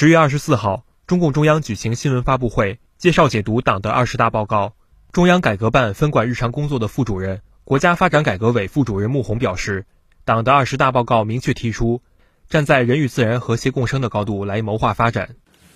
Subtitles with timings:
[0.00, 4.76] 十月二十四号，中共中央举行新闻发布会，介绍解读党的二十大报告。
[5.10, 9.86] 中央改革办分管日常工作的副主任、国家发展改革委副主任穆宏表示，
[10.24, 12.00] 党的二十大报告明确提出，
[12.48, 15.30] 站在人与自然和谐共生的高度来谋划发展。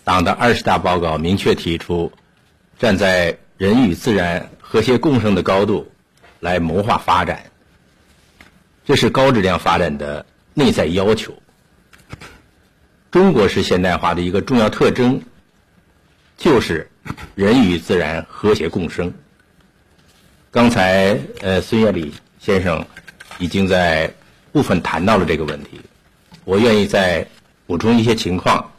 [0.04, 2.12] 党的二十大报告明确提出，
[2.78, 5.90] 站在人与自然和谐共生的高度
[6.38, 7.50] 来谋划发展，
[8.84, 11.41] 这是高质量发展的内在要求。
[13.12, 15.20] 中国式现代化的一个重要特征，
[16.38, 16.90] 就是
[17.34, 19.12] 人与自然和谐共生。
[20.50, 22.86] 刚才，呃，孙岳礼先生
[23.38, 24.14] 已经在
[24.50, 25.78] 部分谈到了这个问题，
[26.44, 27.28] 我愿意再
[27.66, 28.72] 补充一些情况。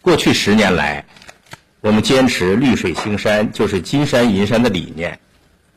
[0.00, 1.06] 过去十年来，
[1.80, 5.20] 我们坚持“绿水青山就是金山银山”的理念，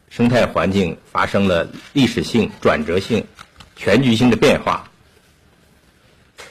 [0.09, 3.23] 生态环境发生了历史性、转折性、
[3.75, 4.87] 全局性的变化。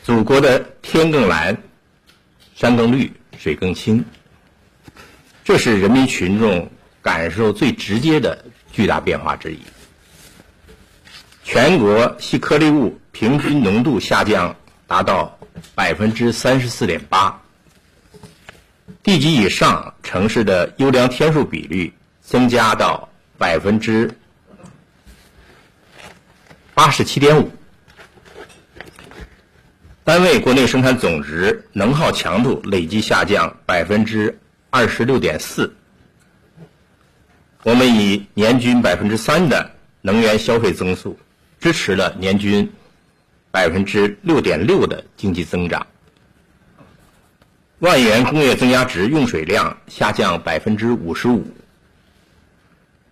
[0.02, 1.56] 祖国的天更蓝，
[2.54, 4.04] 山更绿，水更清，
[5.44, 6.70] 这是人民群众。
[7.02, 9.58] 感受最直接的巨大变化之一。
[11.42, 14.54] 全国细颗粒物平均浓度下降
[14.86, 15.34] 达到
[15.74, 17.40] 百分之三十四点八，
[19.02, 21.90] 地级以上城市的优良天数比率
[22.20, 24.14] 增加到百分之
[26.74, 27.50] 八十七点五，
[30.10, 34.36] 单位国内生产总值能耗强度累计下降百分之
[34.68, 35.72] 二十六点四。
[37.62, 41.16] 我们以年均百分之三的能源消费增速，
[41.60, 42.72] 支持了年均
[43.52, 45.86] 百分之六点六的经济增长。
[47.78, 51.46] 万元工业增加值用水量下降百分之五十五，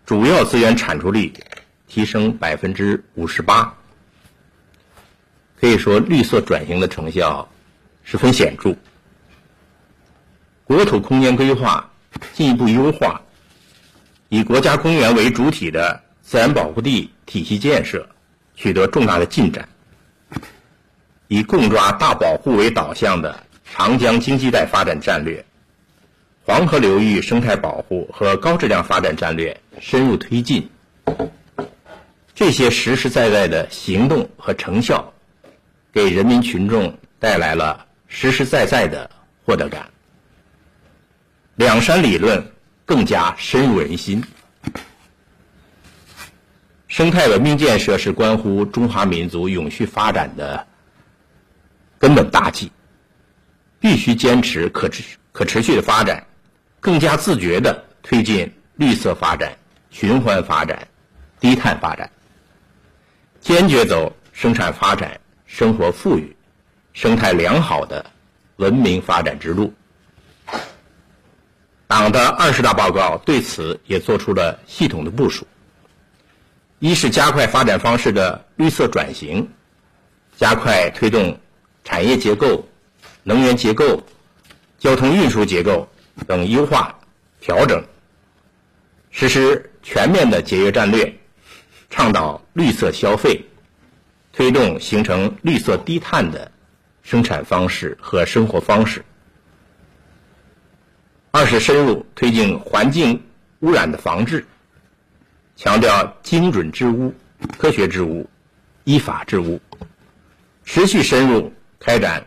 [0.05, 1.33] 主要资源产出率
[1.87, 3.73] 提升百分之五十八。
[5.61, 7.49] 可以说，绿色转型的成效
[8.05, 8.77] 十分显著。
[10.65, 11.91] 国土空间规划
[12.33, 13.21] 进一步优化。
[14.29, 18.07] 以国家公园为主体的自然保护地体系建设
[18.55, 19.67] 取得重大的进展。
[21.29, 25.45] 以共抓大保护为导向的长江经济带发展战略、
[26.45, 30.69] 黄河流域生态保护和高质量发展战略深入推进。
[32.35, 35.13] 这些实实在在的行动和成效，
[35.93, 39.11] 给人民群众带来了实实在在的
[39.45, 39.89] 获得感。
[41.57, 42.45] 两山理论。
[42.89, 44.25] 更加深入人心。
[46.87, 50.67] 生态文明建设是关乎中华民族永续发展的
[51.99, 52.73] 根本大计，
[53.79, 56.27] 必须坚持可持续可持续的发展，
[56.81, 59.55] 更加自觉地推进绿色发展、
[59.91, 60.89] 循环发展、
[61.39, 62.11] 低碳发展，
[63.39, 66.37] 坚决走生产发展、生活富裕、
[66.93, 68.05] 生态良好的
[68.57, 69.73] 文明发展之路。
[71.89, 75.47] 党的二十大报告对此也做出了系统的部署：
[76.79, 79.49] 一是加快发展方式的绿色转型，
[80.37, 81.41] 加快推动
[81.83, 82.69] 产业结构、
[83.25, 84.03] 能源结构、
[84.79, 85.89] 交通运输结构
[86.27, 86.95] 等优化
[87.41, 87.83] 调整，
[89.11, 91.19] 实施全面的节约战略，
[91.89, 93.47] 倡导绿色消费，
[94.39, 96.49] 推动形成绿色低碳的
[97.03, 99.05] 生产方式和生活方式。
[101.33, 103.21] 二是深入推进环境
[103.59, 104.47] 污染的防治，
[105.57, 107.13] 强调精准治污、
[107.59, 108.31] 科学治污、
[108.85, 109.61] 依法治污，
[110.65, 112.25] 持续深入开展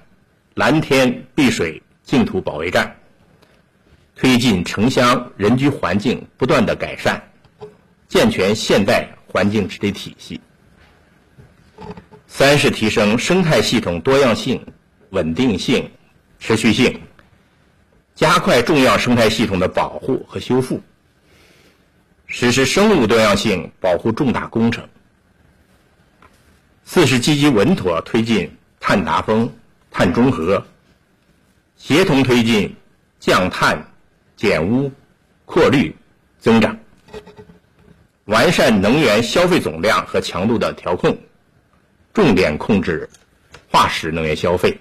[0.56, 2.94] 蓝天碧水净土保卫战，
[4.18, 7.24] 推进城乡人居环境不断的改善，
[8.10, 10.42] 健全现代环境治理体系。
[12.34, 14.66] 三是提升生态系统多样性、
[15.10, 15.92] 稳定性、
[16.40, 17.02] 持续性。
[18.16, 20.82] 加快重要生态系统的保护和修复，
[22.28, 24.88] 实施生物多样性保护重大工程。
[26.86, 28.50] 四是积极稳妥推进
[28.80, 29.54] 碳达峰、
[29.92, 30.66] 碳中和，
[31.76, 32.74] 协同推进
[33.20, 33.86] 降碳、
[34.38, 34.90] 减污、
[35.44, 35.94] 扩绿、
[36.40, 36.78] 增长，
[38.24, 41.18] 完善能源消费总量和强度的调控，
[42.14, 43.10] 重点控制
[43.70, 44.78] 化石能源消费，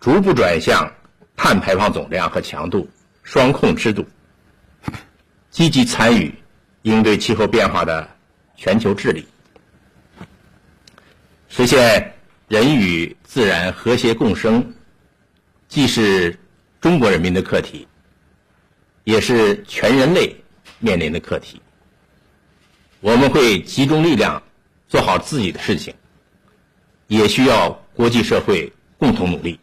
[0.00, 0.90] 逐步转向。
[1.34, 2.88] 碳排放总量和强度
[3.24, 4.06] 双控制度，
[5.50, 6.32] 积极参与
[6.82, 8.08] 应对气候变化的
[8.54, 9.26] 全球治理，
[11.48, 12.14] 实现
[12.48, 14.72] 人与自然和谐共生，
[15.68, 16.38] 既是
[16.80, 17.88] 中国人民的课题，
[19.02, 20.36] 也是全人类
[20.78, 21.60] 面临的课题。
[23.00, 24.40] 我们会集中力量
[24.86, 25.92] 做好自己的事情，
[27.08, 29.58] 也需要国际社会共同努力。